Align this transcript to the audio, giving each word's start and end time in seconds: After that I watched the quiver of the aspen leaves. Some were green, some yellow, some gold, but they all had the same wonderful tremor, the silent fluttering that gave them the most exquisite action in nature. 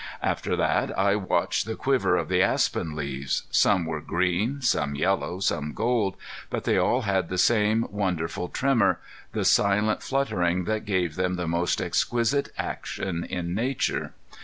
After 0.23 0.55
that 0.55 0.97
I 0.97 1.15
watched 1.15 1.67
the 1.67 1.75
quiver 1.75 2.15
of 2.17 2.27
the 2.27 2.41
aspen 2.41 2.95
leaves. 2.95 3.43
Some 3.51 3.85
were 3.85 4.01
green, 4.01 4.59
some 4.63 4.95
yellow, 4.95 5.39
some 5.41 5.73
gold, 5.75 6.15
but 6.49 6.63
they 6.63 6.75
all 6.75 7.01
had 7.03 7.29
the 7.29 7.37
same 7.37 7.85
wonderful 7.91 8.47
tremor, 8.49 8.99
the 9.33 9.45
silent 9.45 10.01
fluttering 10.01 10.63
that 10.63 10.85
gave 10.85 11.13
them 11.17 11.35
the 11.35 11.47
most 11.47 11.79
exquisite 11.79 12.49
action 12.57 13.23
in 13.25 13.53
nature. 13.53 14.13